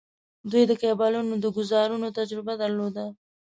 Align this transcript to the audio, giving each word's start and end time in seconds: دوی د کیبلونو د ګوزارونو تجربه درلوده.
دوی 0.51 0.63
د 0.67 0.73
کیبلونو 0.81 1.33
د 1.39 1.45
ګوزارونو 1.57 2.07
تجربه 2.17 2.53
درلوده. 2.63 3.05